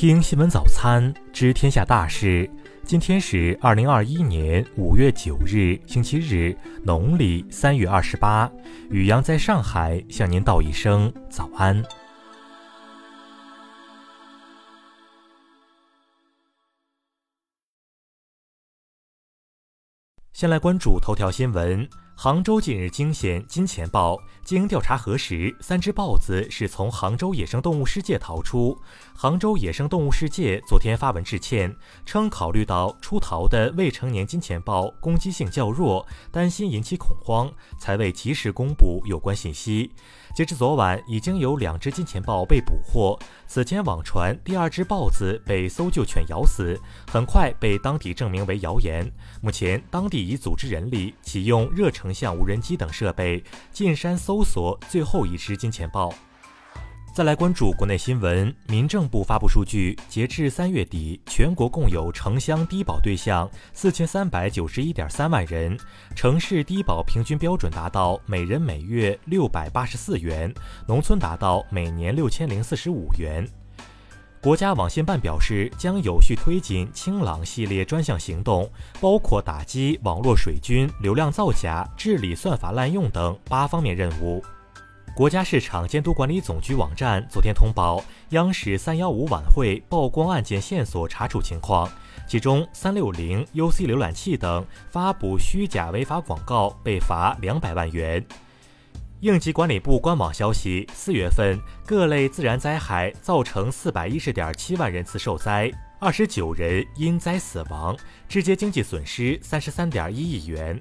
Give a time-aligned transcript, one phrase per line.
[0.00, 2.48] 听新闻早餐知天下大事。
[2.84, 8.48] 今天是二零二一年五月九日，星期日，农历三月二十八。
[8.90, 11.84] 雨阳在上海向您道一声早安。
[20.32, 21.88] 先来关注头条新闻。
[22.20, 28.76] 杭州近日惊现金钱豹，经调查核实，三只豹子是从杭州野生动物世界逃出。
[29.14, 31.72] 杭州野生动物世界昨天发文致歉，
[32.04, 39.92] 称考虑到出逃的未成年金钱豹攻击性较弱，担心引起恐慌，才未及时公布有关信息。
[40.38, 43.18] 截至昨晚，已经有两只金钱豹被捕获。
[43.48, 46.80] 此前网传第二只豹子被搜救犬咬死，
[47.10, 49.04] 很快被当地证明为谣言。
[49.42, 52.14] 目前，当地已组织人力启用热成。
[52.14, 53.42] 像无人机等设备
[53.72, 56.14] 进山搜索最后一只金钱豹。
[57.18, 65.76] 再来关注国内新闻，民政部发布数据，截至三月底，全国共有城乡低保对象四千三百九十一点三万人，
[66.14, 70.54] 城市低保平均标准达到每人每月六百八十四元，
[70.86, 73.44] 农村达到每年六千零四十五元。
[74.40, 84.40] 国家网信办表示，将有序推进“清朗”系列专项行动，包括打击网络水军、流量造假、治理算法滥用等八方面任务。
[85.18, 91.90] 国家市场监督管理总局网站昨天通报央视“三幺五”晚会曝光案件线索查处情况，
[92.28, 98.24] 其中三六零、UC 浏览器等发布虚假违法广告被罚两百万元。
[99.18, 107.96] 应急管理部官网消息，四月份各类自然灾害造成四百一十点七万人次受灾，二十九人因灾死亡，
[108.28, 110.80] 直接经济损失三十三点一亿元。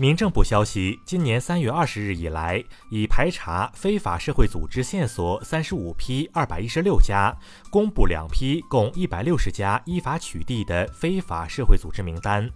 [0.00, 7.34] 民政部消息，今年三月二十日以来，已排查非法社会组织线索三十五批二百一十六家，
[7.68, 12.48] 公布两批共一百六十家依法取缔的非法社会组织名单。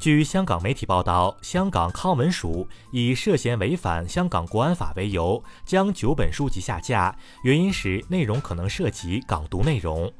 [0.00, 10.10] 据香港媒体报道，香港康文署以涉嫌违反香港国安法为由，将九本书籍下架，原因是内容可能涉及港独内容。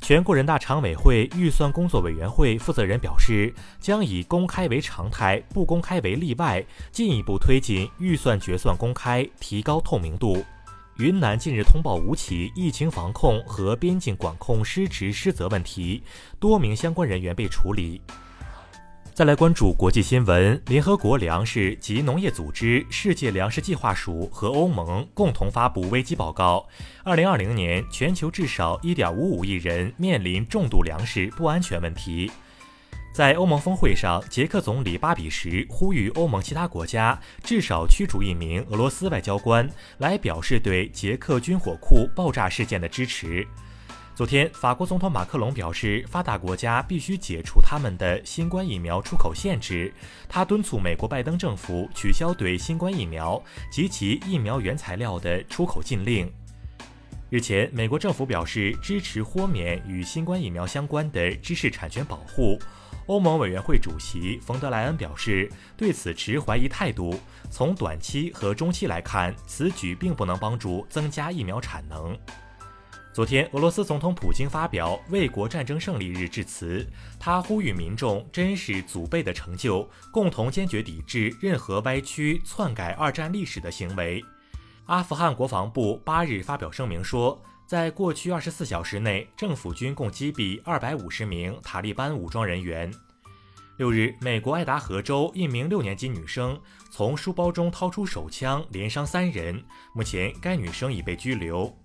[0.00, 10.42] 全国人大常委会预算工作委员会负责人表示，将以公开为常态，不公开为例外，进一步推进预算决算公开，提高透明度。
[10.96, 16.02] 云南近日通报五起疫情防控和边境管控失职失责问题，
[16.40, 18.00] 多名相关人员被处理。
[19.18, 26.64] 再来关注国际新闻，联合国粮食及农业组织、世界粮食计划署和欧盟共同发布危机报告。
[27.02, 32.30] 二零二零年，全球至少一点五五亿人面临重度粮食不安全问题。
[33.12, 39.68] 在欧盟峰会上，捷克总理巴比什呼吁欧盟其他国家至少驱逐一名俄罗斯外交官，
[39.98, 43.44] 来表示对捷克军火库爆炸事件的支持。
[44.18, 49.94] 昨天，法国总统马克龙表示，发达国家必须解除他们的新冠疫苗出口限制。
[50.28, 53.40] 他敦促美国拜登政府取消对新冠疫苗
[53.70, 56.28] 及其疫苗原材料的出口禁令。
[57.30, 62.58] 日前，美国政府表示支持豁免与新冠疫苗相关的知识产权保护。
[63.06, 67.14] 欧盟委员会主席冯德莱恩表示，对此持怀疑态度。
[67.52, 72.18] 从短期和中期来看，此举并不能帮助增加疫苗产能。
[73.18, 76.86] 昨天，俄罗斯总统普京发表卫国战争胜利日致辞，
[77.18, 84.24] 他呼吁民众珍视祖辈的成就，共同坚决抵制任何歪曲、篡改二战历史的行为。
[84.86, 92.88] 阿富汗国防部八日发表声明说，在过去二十四小时内，政府军共击毙二百五十名塔利班武装人员。
[93.78, 96.56] 六日，美国爱达荷州一名六年级女生
[96.88, 99.60] 从书包中掏出手枪，连伤三人，
[99.92, 101.76] 目前该女生已被拘留。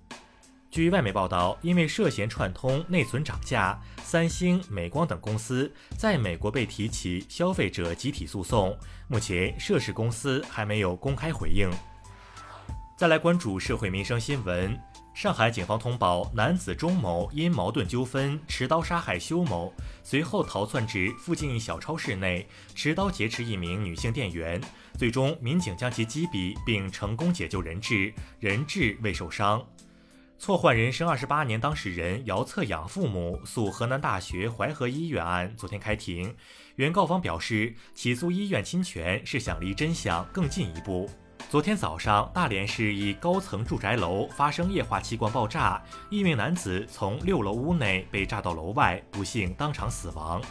[0.74, 8.76] 据外媒报道，因为涉嫌串通内存涨价，三星、美光等公司在美国被提起消费者集体诉讼。
[9.08, 11.70] 目前，涉事公司还没有公开回应。
[12.98, 14.76] 再来关注社会民生新闻：
[15.14, 19.72] 上海警方通报，男子钟某因矛盾纠纷持刀杀害修某，
[20.02, 24.60] 随后逃窜至附近一小超市内，持刀劫持一名女性店员。
[24.98, 29.64] 最终，民警将其击毙，并成功解救人质，人质未受伤。
[30.38, 36.36] 错换人生二十八年当事人姚策养父母诉河南大学淮河医院案昨天开庭，
[36.76, 41.10] 原告方表示，起诉医院侵权是想离真相更进一步。
[41.50, 50.42] 昨天早上，大连市一高层住宅楼发生液化气罐爆炸，一名男子从六楼屋内被炸到楼外，不幸当场死亡。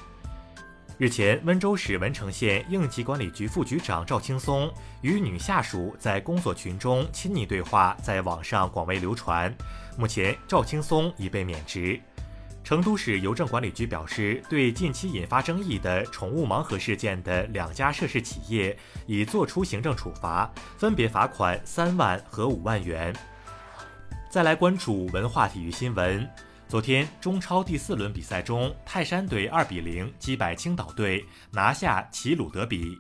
[1.03, 9.53] 日前，温州市文成县应急管理局副局长赵青松与女下属在工作群中亲昵对话，在网上广为流传。
[9.99, 12.01] 目前，赵青松已被免职。
[12.63, 23.13] 成都市邮政管理局表示，对近期引发争议的宠物盲盒事件的两家涉事企业已作出行政处罚，分别罚款三万和五万元。
[24.31, 26.31] 再来关注文化体育新闻。
[26.73, 32.99] 昨天，中超第四轮比赛中，泰山队二比零击败青岛队，拿下齐鲁德比。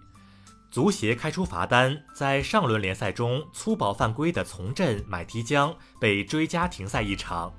[0.70, 7.50] 足协开出罚单，在上轮联赛中粗暴犯规的从镇买提江被追加停赛一场。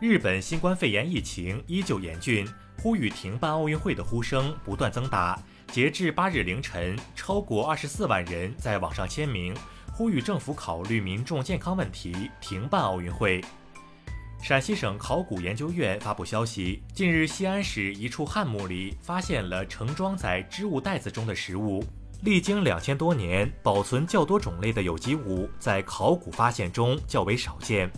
[0.00, 2.48] 日本新冠肺炎疫情依旧严峻，
[2.80, 5.38] 呼吁停办奥运会的呼声不断增大。
[5.70, 9.54] 截至八日凌晨，超过二十四万人在网上签名，
[9.92, 13.44] 呼吁政府考虑民众健康问题，停办奥运会。
[14.42, 21.82] 陕西省考古研究院发布消息，近日西安市一处汉墓里发现了盛装在织物袋子中的食物。
[22.22, 27.90] 历经两千多年，保存较多种类的有机物在考古发现中较为少见。